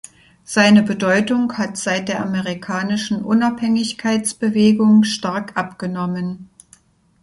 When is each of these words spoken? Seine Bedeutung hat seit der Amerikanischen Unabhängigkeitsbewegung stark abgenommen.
Seine 0.45 0.81
Bedeutung 0.81 1.59
hat 1.59 1.77
seit 1.77 2.07
der 2.09 2.23
Amerikanischen 2.25 3.23
Unabhängigkeitsbewegung 3.23 5.03
stark 5.03 5.55
abgenommen. 5.55 6.49